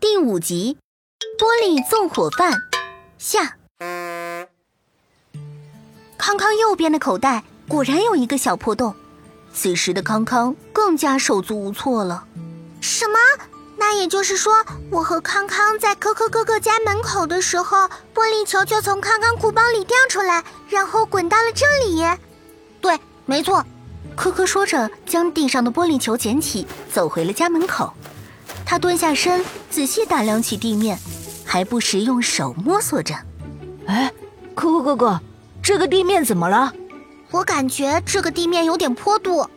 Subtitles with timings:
[0.00, 0.76] 第五集，
[1.38, 2.52] 玻璃纵火犯
[3.18, 3.56] 下。
[6.16, 8.94] 康康右边的口袋果然有一个小破洞，
[9.52, 12.26] 此时的康康更加手足无措了。
[12.80, 13.18] 什么？
[13.76, 22.02] 那也就是说，我和康康在科科哥哥家门口的时候，玻璃球就从康康裤包里掉出来，然后滚到了这里。
[22.80, 23.64] 对，没错。
[24.16, 27.92] 科科说着，将地上的玻璃球捡起，走回了家门口。
[28.64, 30.98] 他蹲下身，仔细打量起地面，
[31.44, 33.14] 还不时用手摸索着。
[33.86, 34.12] 哎，
[34.54, 35.20] 可可哥哥，
[35.62, 36.72] 这个地面怎么了？
[37.30, 39.48] 我感觉这个地面有点坡度。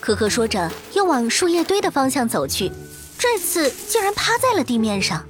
[0.00, 2.72] 可可说着，又往树叶堆的方向走去。
[3.18, 5.24] 这次竟然趴在了地面上，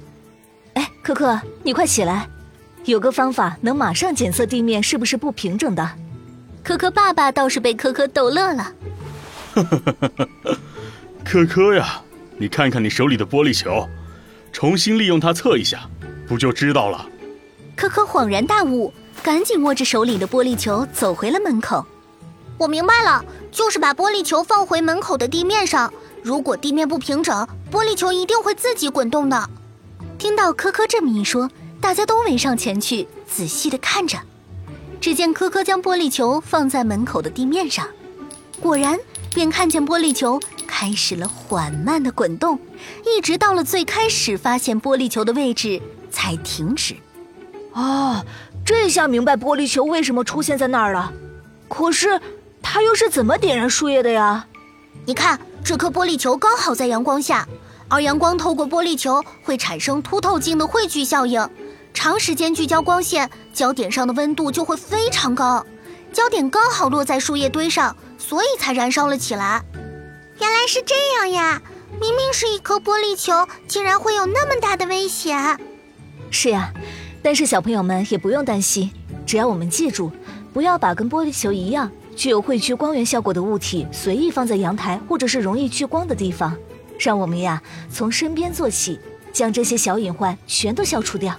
[0.73, 2.27] 哎，可可，你快起来！
[2.85, 5.87] 有个方法能马上检测地面是不是不平整的。
[6.63, 8.71] 可可爸爸倒是被可可逗乐了。
[9.53, 10.57] 呵呵呵呵呵，
[11.23, 12.01] 可可呀，
[12.41, 13.87] 你看看你手里的玻璃球，
[14.51, 15.87] 重新利用它测一下，
[16.27, 17.07] 不就知道了？
[17.75, 21.85] 可可恍然大悟，赶紧握着手里的玻璃球走回了门口。
[22.57, 25.93] 我明白了，就是把玻璃球放回门口的地面上。
[26.23, 29.47] 如果地面不平整，玻璃球一定会自己滚动的。
[30.17, 31.47] 听到科科这么一说，
[31.79, 34.17] 大家都围上前去，仔细的看着。
[34.99, 37.87] 只见科科将玻璃球放在门口的地面上，
[38.59, 38.99] 果然，
[39.31, 40.39] 便看见玻璃球
[40.71, 42.57] 开始了缓慢的滚动，
[43.05, 46.95] 一直到了最开始发现玻璃球的位置才停止。
[47.73, 48.25] 哦，
[48.65, 51.11] 这下明白玻璃球为什么出现在那儿了。
[51.67, 52.21] 可是，
[52.63, 54.47] 它又是怎么点燃树叶的呀？
[55.05, 55.37] 你看。
[55.63, 57.47] 这颗玻璃球刚好在阳光下，
[57.87, 61.47] 而阳光透过玻璃球会产生凸透镜的汇聚效应，
[61.93, 65.63] 长时间聚焦光线，焦点上的温度就会非常高。
[66.11, 69.63] 焦点刚好落在树叶堆上，所以才燃烧了起来。
[70.41, 71.61] 原来是这样呀！
[71.99, 75.37] 明明是一颗玻璃球，竟然会有那么大的危险。
[76.31, 76.73] 是呀，
[77.21, 78.91] 但是小朋友们也不用担心，
[79.23, 80.11] 只要我们记住，
[80.51, 81.91] 不要把跟玻璃球一样。
[82.15, 86.57] 具有会聚光源效果的物体随意放在阳台或者是容易聚光的地方，
[86.97, 88.99] 让我们呀从身边做起，
[89.31, 91.35] 将这些小隐患全都消除掉。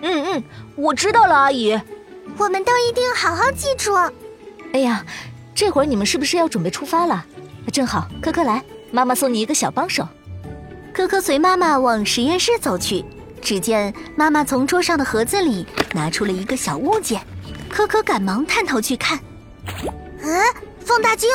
[0.00, 0.44] 嗯嗯，
[0.76, 1.76] 我知道了，阿姨。
[2.36, 3.92] 我们都一定好好记住。
[4.72, 5.04] 哎呀，
[5.56, 7.26] 这会儿你们是不是要准备出发了？
[7.70, 10.06] 正好，科科来，妈妈送你一个小帮手。
[10.92, 13.04] 科科随妈妈往实验室走去，
[13.40, 17.20] 只见妈妈从桌上的盒子里拿出了一个小物件，
[17.70, 19.18] 科科赶忙探头去看。
[20.22, 20.42] 嗯，
[20.84, 21.28] 放大镜。